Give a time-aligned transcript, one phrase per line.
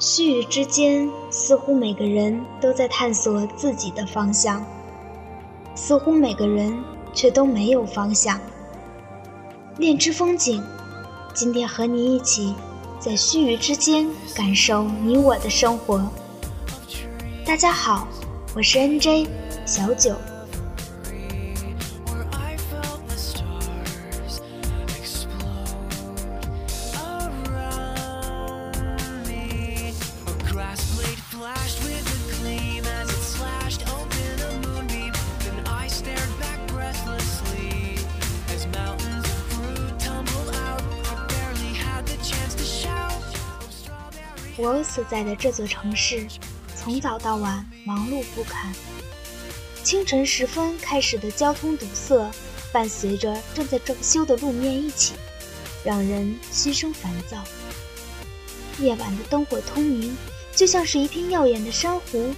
[0.00, 4.64] 须臾之间，似乎每个人都在探索自己的方向，
[5.74, 6.72] 似乎每个人
[7.12, 8.40] 却都没有方向。
[9.76, 10.62] 恋之风景，
[11.34, 12.54] 今天和你一起，
[13.00, 16.08] 在须臾之间感受你我的生活。
[17.44, 18.06] 大家好，
[18.54, 19.26] 我是 NJ
[19.66, 20.14] 小九。
[44.98, 46.26] 所在的这座城市，
[46.74, 48.74] 从早到晚忙碌不堪。
[49.84, 52.28] 清晨时分开始的交通堵塞，
[52.72, 55.14] 伴随着正在装修的路面一起，
[55.84, 57.36] 让人心生烦躁。
[58.80, 60.16] 夜晚的灯火通明，
[60.52, 62.34] 就像是一片耀眼的珊瑚，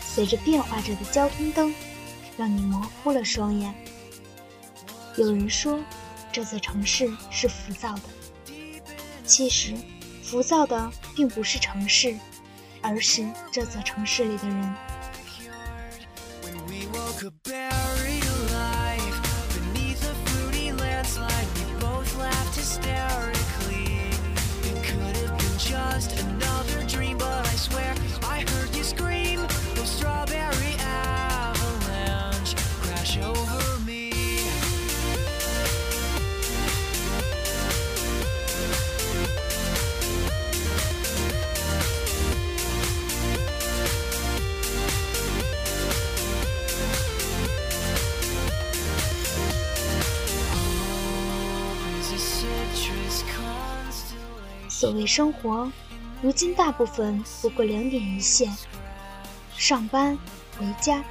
[0.00, 1.74] 随着变化着的交通灯，
[2.36, 3.74] 让你模糊了双眼。
[5.16, 5.76] 有人说，
[6.30, 8.02] 这座城市是浮躁的，
[9.26, 9.74] 其实。
[10.30, 12.14] 浮躁的并不是城市，
[12.80, 14.74] 而是这座城市里的人。
[54.80, 55.70] 所谓生活，
[56.22, 58.50] 如今大部分不过两点一线：
[59.54, 60.16] 上班、
[60.58, 61.04] 回家。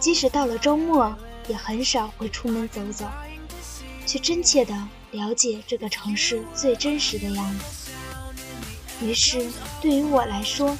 [0.00, 3.06] 即使到了周末，也很少会出门走走，
[4.04, 4.74] 去真切地
[5.12, 7.92] 了解这个城市最真实的样子。
[9.00, 9.48] 于是，
[9.80, 10.76] 对于我来说，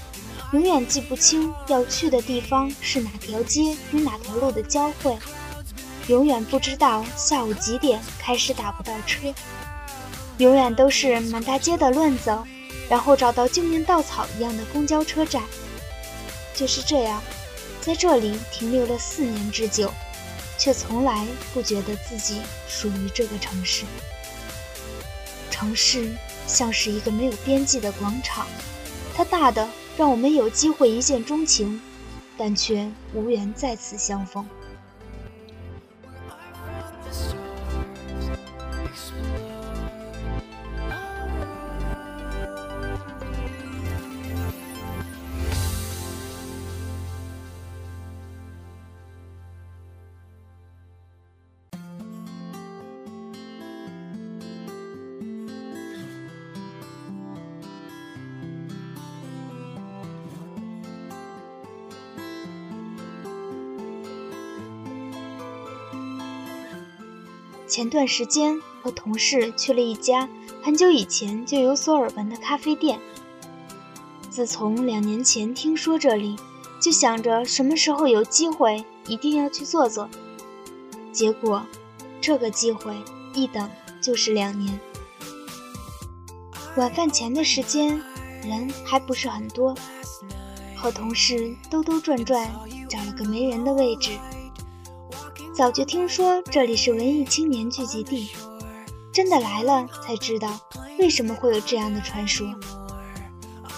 [0.53, 5.17] 永远记不清要去的地方是哪条街与哪条路的交汇，
[6.09, 9.33] 永远不知道下午几点开始打不到车。
[10.41, 12.43] 永远都是满大街的乱走，
[12.89, 15.43] 然后找到救命稻草一样的公交车站。
[16.55, 17.23] 就是这样，
[17.83, 19.93] 在这里停留了四年之久，
[20.57, 23.85] 却从来不觉得自己属于这个城市。
[25.51, 26.11] 城市
[26.47, 28.47] 像是一个没有边际的广场，
[29.15, 29.69] 它大的
[29.99, 31.79] 让我们有机会一见钟情，
[32.39, 34.49] 但却无缘再次相逢。
[67.71, 70.29] 前段时间和同事去了一家
[70.61, 72.99] 很久以前就有所耳闻的咖啡店。
[74.29, 76.35] 自从两年前听说这里，
[76.83, 80.11] 就想着什么时候有机会一定要去坐坐。
[81.13, 81.65] 结果，
[82.21, 82.97] 这个机会
[83.35, 83.71] 一等
[84.03, 84.81] 就是两年。
[86.77, 88.03] 晚饭前的时间，
[88.43, 89.77] 人还不是很多，
[90.75, 92.51] 和同事兜兜转转
[92.89, 94.11] 找了个没人的位置。
[95.61, 98.31] 早就听说这里是文艺青年聚集地，
[99.13, 100.59] 真的来了才知道
[100.99, 102.49] 为什么会有这样的传说。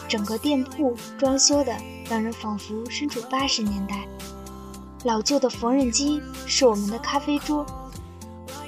[0.06, 1.76] 整个店铺装修的
[2.08, 4.06] 让人仿佛身处八十年代，
[5.02, 7.66] 老旧的缝纫机是我们的咖啡桌，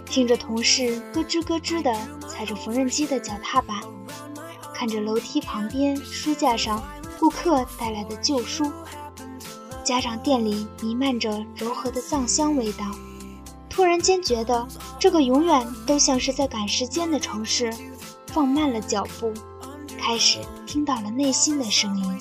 [0.04, 1.94] 听着同事咯吱咯吱地
[2.26, 3.80] 踩着缝纫机的脚踏板，
[4.74, 6.83] 看着楼梯旁边书架上
[7.21, 8.72] 顾客带来的旧书。
[9.84, 12.84] 加上店里弥漫着柔和的藏香味道，
[13.69, 14.66] 突然间觉得
[14.98, 17.72] 这个永远都像是在赶时间的城市，
[18.28, 19.33] 放慢了脚步，
[19.98, 22.19] 开始听到了内心的声音。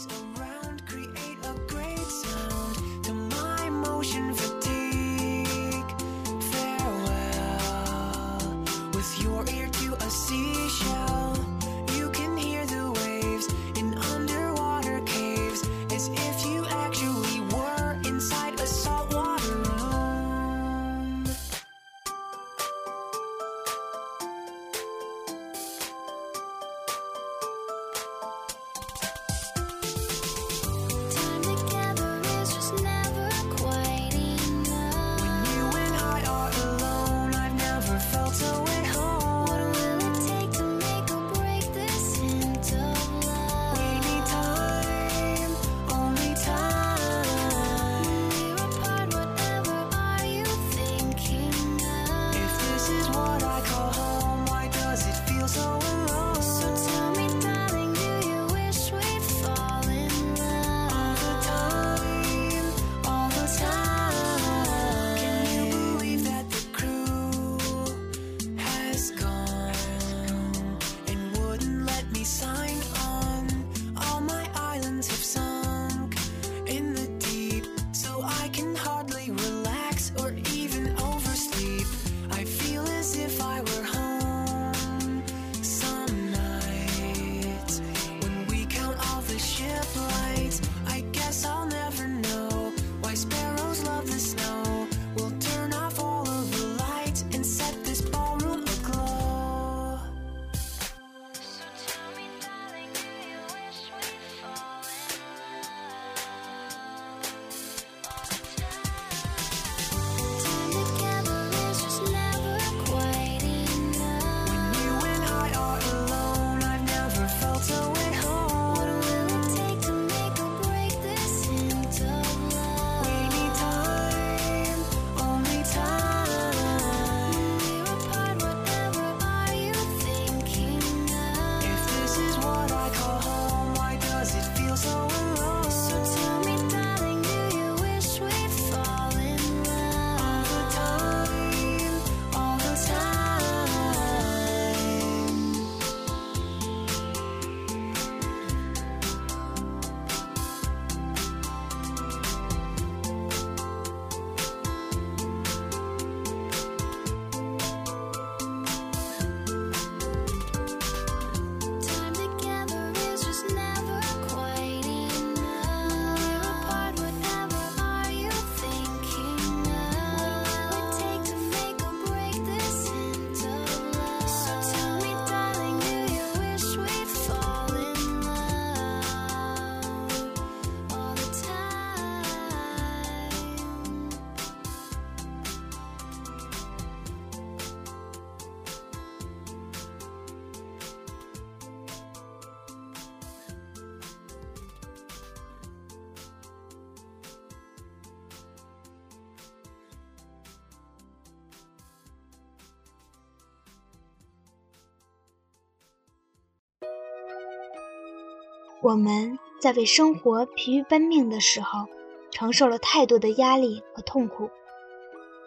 [208.83, 211.87] 我们在为生活疲于奔命的时候，
[212.31, 214.49] 承受了太多的压力和痛苦，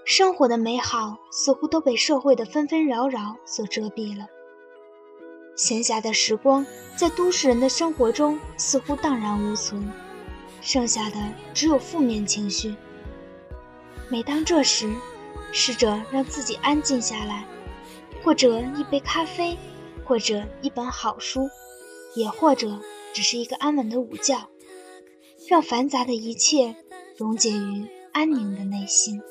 [0.07, 4.27] 生活的美好似乎都被社会的纷纷扰扰所遮蔽了。
[5.55, 6.65] 闲暇的时光，
[6.97, 9.87] 在都市人的生活中似乎荡然无存，
[10.63, 11.17] 剩下的
[11.53, 12.75] 只有负面情绪。
[14.09, 14.91] 每当这时，
[15.53, 17.45] 试着让自己安静下来，
[18.25, 19.59] 或者一杯咖啡，
[20.07, 21.47] 或者一本好书，
[22.15, 22.81] 也或者。
[23.17, 24.51] 只是一个安稳的午觉，
[25.49, 26.77] 让繁杂的一切
[27.17, 29.23] 溶解于安宁的内心。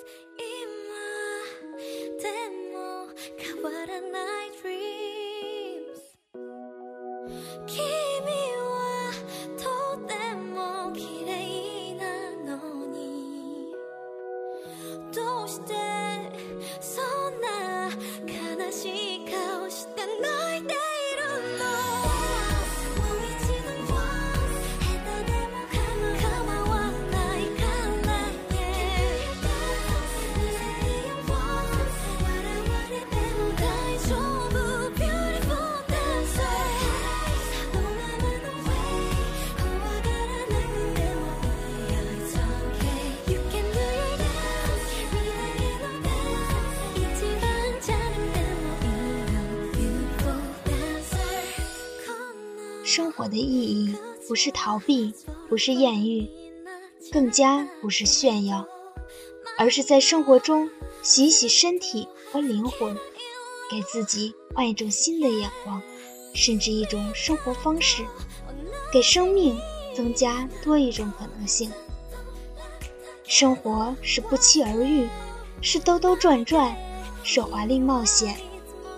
[53.36, 53.94] 的意义
[54.28, 55.14] 不是逃避，
[55.50, 56.30] 不是艳遇，
[57.12, 58.66] 更加不是炫耀，
[59.58, 60.70] 而是在生活中
[61.04, 62.96] 洗洗身体和灵魂，
[63.70, 65.82] 给自己换一种新的眼光，
[66.34, 68.06] 甚至一种生活方式，
[68.92, 69.60] 给生命
[69.94, 71.70] 增加多一种可能性。
[73.28, 75.08] 生活是不期而遇，
[75.62, 76.76] 是兜兜转转，
[77.24, 78.38] 是华丽冒险，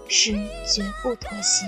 [0.08, 0.34] 是
[0.72, 1.66] 绝不妥协。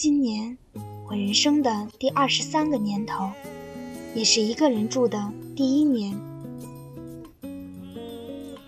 [0.00, 0.56] 今年，
[1.08, 3.28] 我人生的第二十三个年头，
[4.14, 6.16] 也是一个人住的第一年。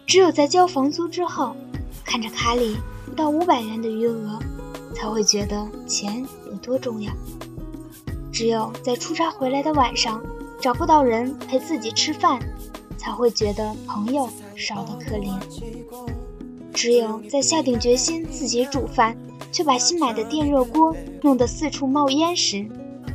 [0.08, 1.54] 只有在交房租之后，
[2.04, 4.40] 看着卡里不到五百元的余额，
[4.92, 7.12] 才会觉得钱有多重要。
[8.32, 10.20] 只有在出差回来的晚上，
[10.60, 12.40] 找不到人陪自己吃饭，
[12.98, 15.38] 才会觉得朋友少得可怜。
[16.74, 19.16] 只有在下定决心自己煮饭。
[19.52, 22.66] 却把新买的电热锅弄得四处冒烟时，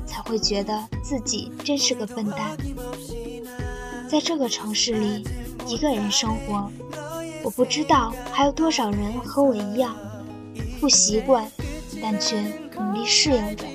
[0.06, 2.58] 才会觉得自己真是个笨蛋。
[4.08, 5.24] 在这个城市里，
[5.68, 6.70] 一个人生活，
[7.44, 9.96] 我不知道还有多少人和我一样，
[10.80, 11.50] 不习惯，
[12.02, 12.40] 但却
[12.78, 13.66] 努力适应着。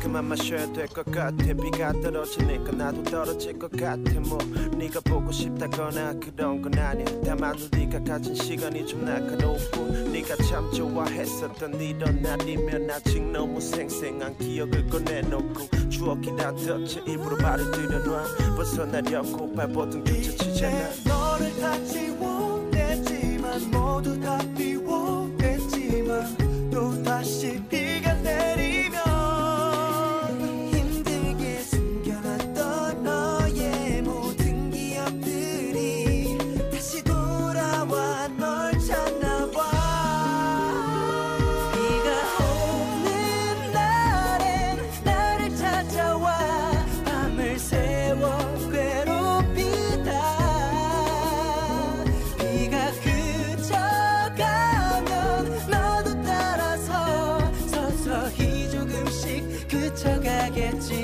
[0.00, 1.36] 그만 마셔야 될 것 같아.
[1.36, 4.20] 비가 떨어지니까 나도 떨어질 것 같아.
[4.20, 4.38] 뭐
[4.76, 7.06] 네가 보고 싶다거나 그런 건 아니야.
[7.24, 15.88] 다만 네가 가진 시간이 좀뿐 네가 참 좋아했었던 이런 날이면 아직 너무 생생한 기억을 꺼내놓고
[15.88, 18.24] 추억이 다 덮쳐 입으로 말을 들여놔.
[18.56, 20.88] 벗어나려고 발버둥 쫓아치잖아.
[21.06, 25.21] 너를 다 지워냈지만 모두 다 비워
[60.42, 61.01] 알겠지.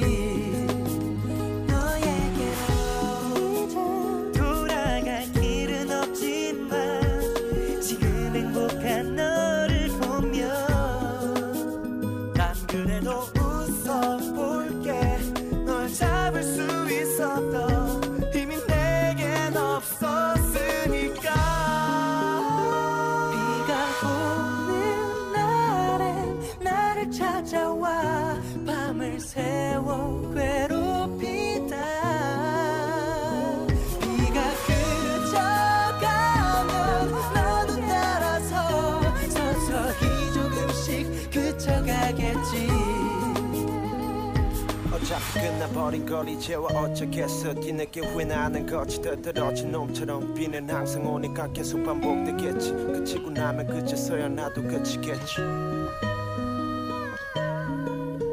[45.38, 47.54] 끝나버린 걸 이제와 어쩌겠어.
[47.54, 52.72] 뒤늦게 후회나는 거지 더떨어진 놈처럼 비는 항상 오니까 계속 반복되겠지.
[52.72, 55.36] 그치고 나면 그제서야 나도 그치겠지.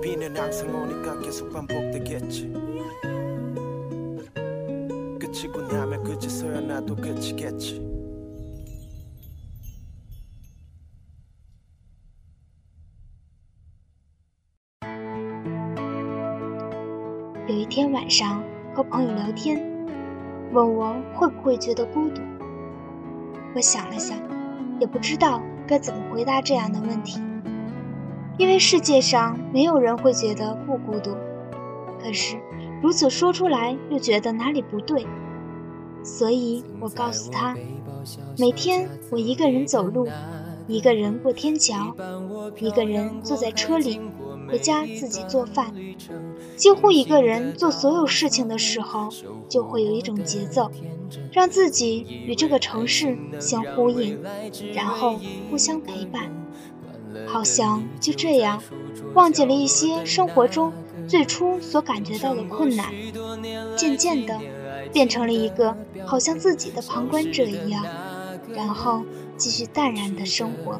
[0.01, 2.51] 비는 항상 오니까 계속 반복되겠지.
[5.19, 7.84] 그치고 나면 그제서야 나도 그치겠지
[17.75, 18.41] 天晚上
[18.73, 19.61] 和朋友聊天，
[20.53, 22.21] 问我会不会觉得孤独。
[23.53, 24.17] 我想了想，
[24.79, 27.19] 也不知道该怎么回答这样的问题，
[28.37, 31.17] 因为世界上没有人会觉得不孤独。
[32.01, 32.37] 可是
[32.81, 35.05] 如此说出来又觉得哪里不对，
[36.01, 37.57] 所以我告诉他，
[38.39, 40.07] 每天我一个人走路，
[40.65, 41.93] 一个人过天桥，
[42.57, 43.99] 一个人坐在车里，
[44.47, 45.73] 回家自己做饭。
[46.55, 49.09] 几乎一个人做所有事情的时候，
[49.49, 50.71] 就会有一种节奏，
[51.31, 54.19] 让自己与这个城市相呼应，
[54.73, 56.31] 然后互相陪伴。
[57.25, 58.61] 好像就这样，
[59.13, 60.73] 忘记了一些生活中
[61.07, 62.93] 最初所感觉到的困难，
[63.77, 64.39] 渐渐的
[64.91, 65.75] 变成了一个
[66.05, 67.85] 好像自己的旁观者一样，
[68.53, 69.03] 然后
[69.37, 70.79] 继续淡然的生活。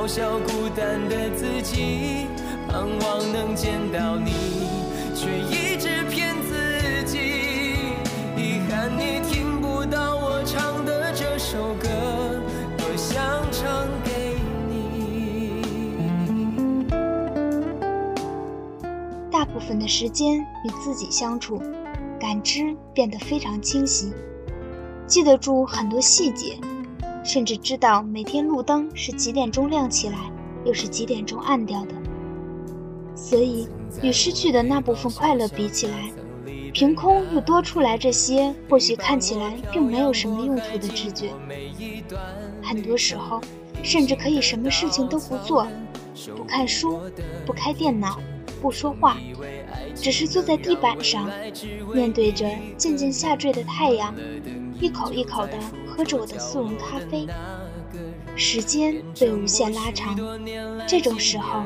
[0.00, 2.26] 嘲笑孤单的自己，
[2.66, 4.32] 盼望能见到你，
[5.14, 7.18] 却一直骗自己。
[8.34, 11.86] 遗憾你听不到我唱的这首歌，
[12.78, 13.20] 多想
[13.52, 14.38] 唱给
[14.70, 15.60] 你。
[19.30, 21.60] 大部分的时间与自己相处，
[22.18, 24.14] 感知变得非常清晰，
[25.06, 26.56] 记得住很多细节，
[27.22, 30.18] 甚至知道每天路灯是几点钟亮起来，
[30.64, 31.94] 又是几点钟暗掉的。
[33.14, 33.68] 所以，
[34.02, 36.10] 与失去的那部分快乐比起来，
[36.72, 41.30] 凭空又多出来这些或许看起来并没有什么用途的知觉。
[42.62, 43.40] 很多时候，
[43.82, 45.66] 甚至可以什么事情都不做，
[46.36, 47.00] 不看书，
[47.44, 48.18] 不开电脑，
[48.62, 49.18] 不说话，
[49.94, 51.28] 只是坐在地板上，
[51.92, 54.14] 面对着渐渐下坠的太阳，
[54.80, 55.52] 一口一口的
[56.00, 57.26] 喝着我的速溶咖啡。
[58.34, 60.16] 时间被无限拉长，
[60.88, 61.62] 这种时候，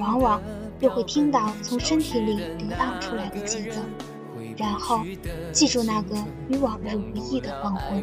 [0.00, 0.42] 往往
[0.80, 3.82] 又会听到从身体里流淌出来的节奏，
[4.56, 5.04] 然后
[5.52, 6.16] 记住那个
[6.48, 8.02] 与往日无异的黄昏。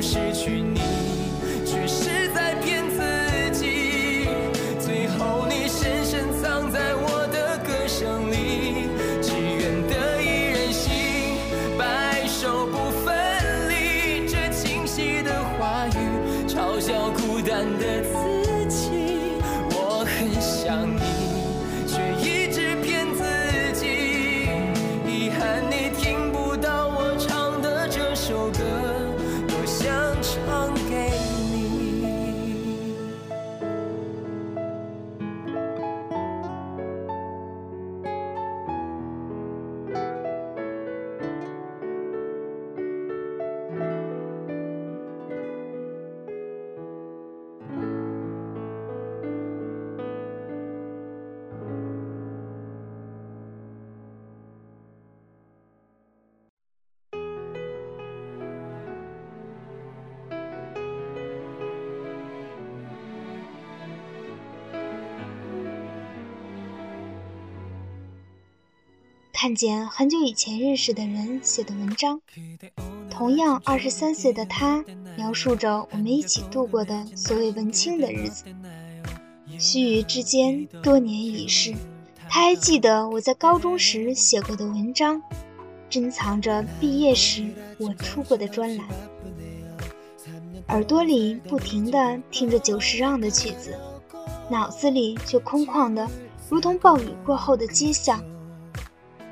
[0.00, 0.69] 失去
[69.40, 72.20] 看见很久以前认识的人写的文章，
[73.08, 74.84] 同样二十三岁的他
[75.16, 78.44] 描述着我们一起度过的所谓文青的日子。
[79.58, 81.74] 须臾之间，多年已逝，
[82.28, 85.22] 他还记得我在高中时写过的文章，
[85.88, 87.48] 珍藏着毕业时
[87.78, 88.86] 我出过的专栏。
[90.68, 93.74] 耳朵里不停地听着久石让的曲子，
[94.50, 96.06] 脑子里却空旷的，
[96.50, 98.22] 如同暴雨过后的街巷。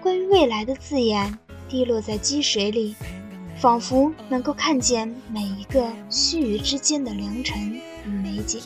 [0.01, 2.95] 关于未来的字眼滴落在积水里，
[3.61, 8.61] 仿佛能够看见每一个须臾之间的良辰与美景。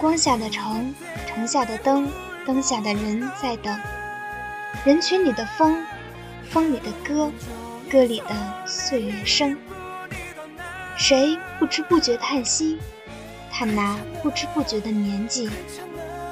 [0.00, 0.94] 光下的城，
[1.28, 2.10] 城下的灯，
[2.46, 3.78] 灯下的人在等。
[4.82, 5.84] 人群里的风，
[6.48, 7.30] 风里的歌，
[7.90, 8.34] 歌里的
[8.66, 9.54] 岁月声。
[10.96, 12.78] 谁不知不觉叹息？
[13.52, 15.50] 叹那不知不觉的年纪，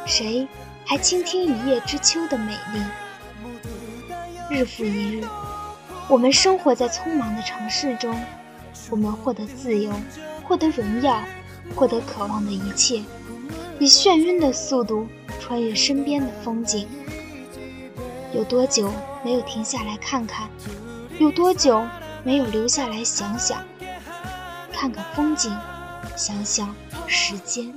[0.06, 0.48] 谁
[0.86, 2.82] 还倾听一叶知秋的美丽？
[4.48, 5.24] 日复一日，
[6.08, 8.18] 我们生活在匆忙的城市中，
[8.88, 9.92] 我们获得自由，
[10.42, 11.22] 获得荣耀，
[11.76, 13.02] 获得渴望的一切，
[13.80, 15.06] 以眩晕的速度
[15.40, 16.88] 穿越身边的风景。
[18.32, 18.92] 有多久
[19.24, 20.48] 没有停下来看看？
[21.18, 21.82] 有多久
[22.22, 23.62] 没有留下来想想？
[24.72, 25.50] 看看风景，
[26.16, 26.74] 想想
[27.06, 27.72] 时间。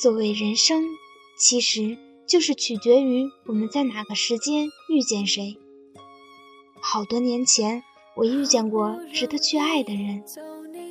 [0.00, 0.84] 所谓人生，
[1.36, 5.58] 其实就是取决于我们在哪个时间遇见谁。
[6.80, 7.82] 好多年前，
[8.14, 10.22] 我遇见过值得去爱的人，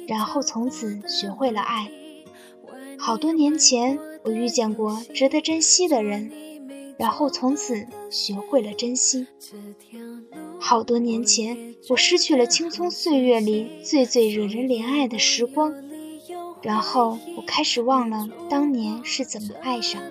[0.09, 1.89] 然后从此学会了爱。
[2.99, 6.29] 好多年前，我遇见过值得珍惜的人，
[6.99, 9.25] 然后从此学会了珍惜。
[10.59, 15.73] 好多年前，我失去了青葱岁月里最最惹人怜爱的时光，
[16.61, 20.01] 然后我开始忘了当年是怎么爱上。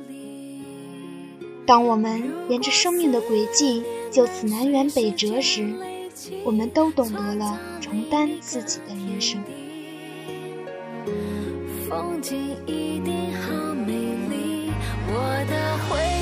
[1.66, 3.82] 当我们沿着生命的轨迹
[4.12, 5.74] 就此南辕北辙时，
[6.44, 9.42] 我们都懂得了承担自己的人生。
[11.88, 14.70] 风景一定好美丽，
[15.08, 16.15] 我的回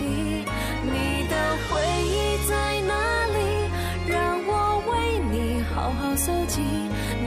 [0.00, 0.44] 来温习。
[0.82, 1.34] 你的
[1.68, 3.38] 回忆在哪里？
[4.08, 6.62] 让我为你好好搜集，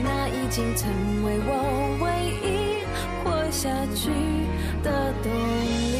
[0.02, 0.90] 那已经成
[1.24, 2.06] 为我唯
[2.42, 2.84] 一
[3.22, 4.10] 活下去
[4.82, 5.94] 的动力。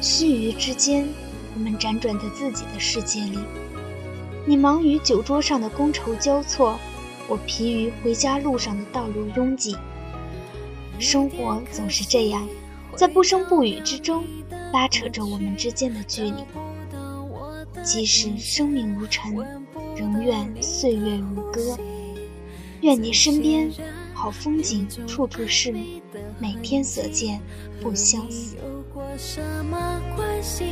[0.00, 1.08] 须臾之间，
[1.54, 3.38] 我们辗转在自己的世界里。
[4.46, 6.78] 你忙于酒桌上的觥筹交错，
[7.26, 9.76] 我疲于回家路上的道路拥挤。
[10.98, 12.48] 生活总是这样，
[12.96, 14.24] 在不声不语之中，
[14.72, 16.44] 拉扯着我们之间的距离。
[17.82, 19.34] 即使生命如尘，
[19.96, 21.78] 仍愿岁月如歌。
[22.82, 23.70] 愿你身边
[24.12, 25.72] 好风景处处是，
[26.38, 27.40] 每天所见
[27.80, 28.56] 不相似。
[28.56, 30.64] 有过什么关系？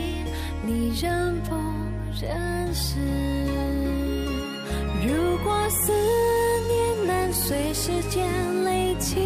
[0.64, 1.54] 你认不
[2.20, 2.96] 认识？
[5.06, 5.92] 如果思
[6.68, 8.28] 念能随时间
[8.64, 9.16] 累积，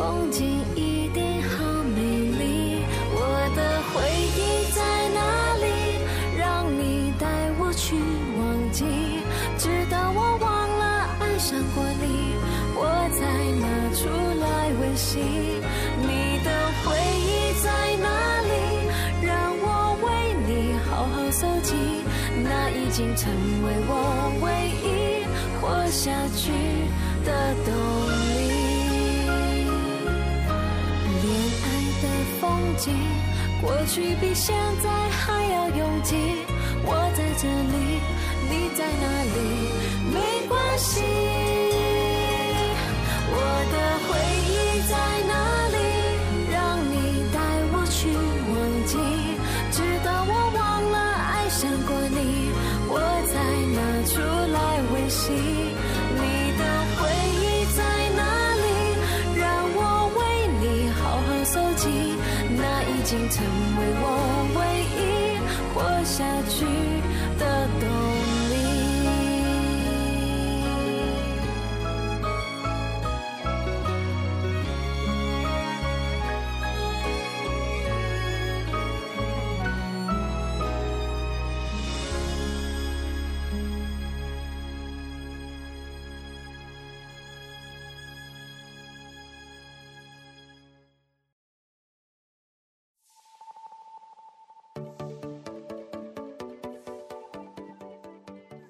[0.00, 1.62] 风景一定好
[1.94, 2.80] 美丽。
[3.12, 3.20] 我
[3.54, 3.60] 的
[3.92, 4.00] 回
[4.32, 4.80] 忆在
[5.12, 5.20] 哪
[5.60, 5.66] 里？
[6.38, 7.26] 让你带
[7.58, 7.94] 我去
[8.38, 8.40] 忘
[8.72, 8.80] 记，
[9.58, 10.48] 直到我忘
[10.80, 10.82] 了
[11.20, 12.32] 爱上过你，
[12.74, 12.80] 我
[13.12, 13.20] 才
[13.60, 14.08] 拿出
[14.40, 15.18] 来温习。
[16.00, 16.48] 你的
[16.80, 17.68] 回忆在
[18.00, 18.08] 哪
[18.48, 18.56] 里？
[19.26, 19.28] 让
[19.60, 19.68] 我
[20.00, 20.08] 为
[20.48, 20.48] 你
[20.88, 21.76] 好好搜集，
[22.42, 23.30] 那已经成
[23.66, 23.92] 为我
[24.40, 24.48] 唯
[24.80, 24.88] 一
[25.60, 26.48] 活下去
[27.22, 27.28] 的
[27.66, 27.68] 动
[28.08, 28.09] 力。
[33.60, 36.16] 过去比现在还要拥挤。
[36.82, 38.00] 我在这里，
[38.48, 39.36] 你在哪里？
[40.10, 40.16] 没
[40.48, 41.02] 关系。
[43.32, 43.36] 我
[43.72, 43.74] 的
[44.06, 44.08] 回
[44.48, 44.92] 忆在
[45.28, 45.32] 哪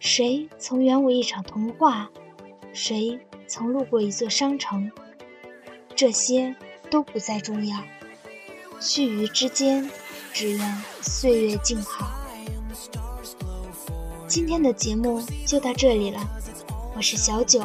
[0.01, 2.09] 谁曾圆我一场童话？
[2.73, 4.91] 谁曾路过一座商城？
[5.95, 6.57] 这些
[6.91, 7.77] 都不再重要。
[8.81, 9.91] 须臾之间，
[10.33, 12.11] 只愿岁月静好。
[14.27, 16.19] 今天的节目就到这里了，
[16.97, 17.63] 我是小九。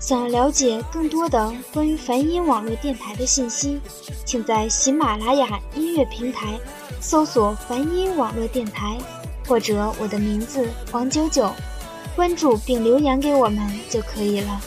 [0.00, 3.80] 想要了解更多的关于梵音网络电台的信息，
[4.26, 6.58] 请在喜马拉雅音乐平台
[7.00, 8.98] 搜索“梵音网络电台”，
[9.50, 11.52] 或者我的名字黄九九，
[12.14, 14.60] 关注并留言给我们就可以了。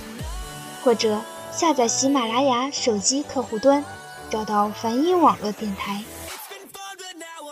[0.84, 1.22] 或者
[1.54, 3.82] 下载喜马拉雅手机客户端，
[4.30, 6.04] 找到梵音网络电台。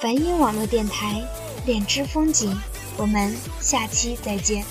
[0.02, 1.24] 梵音网络电台，
[1.66, 2.54] 恋之风景。
[2.98, 4.66] 我们下期再见。